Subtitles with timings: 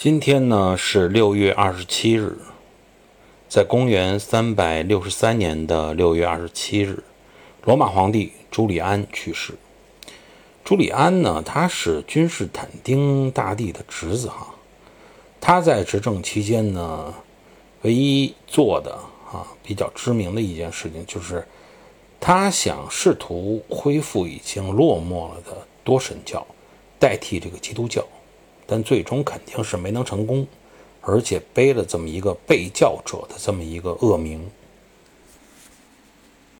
[0.00, 2.38] 今天呢是六月二十七日，
[3.48, 7.02] 在公元三百六十三年的六月二十七日，
[7.64, 9.54] 罗马皇帝朱利安去世。
[10.64, 14.54] 朱利安呢，他是君士坦丁大帝的侄子哈。
[15.40, 17.12] 他在执政期间呢，
[17.82, 21.44] 唯一做的啊比较知名的一件事情，就是
[22.20, 26.46] 他想试图恢复已经落寞了的多神教，
[27.00, 28.06] 代替这个基督教。
[28.70, 30.46] 但最终肯定是没能成功，
[31.00, 34.46] 而且背了这么一个被教者的这么一个恶名。